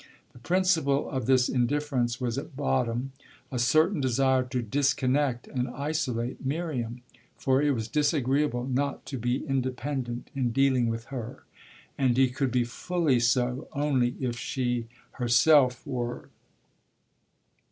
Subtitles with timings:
[0.33, 3.11] The principle of this indifference was at bottom
[3.51, 7.03] a certain desire to disconnect and isolate Miriam;
[7.37, 11.43] for it was disagreeable not to be independent in dealing with her,
[11.99, 14.87] and he could be fully so only if she
[15.19, 16.29] herself were.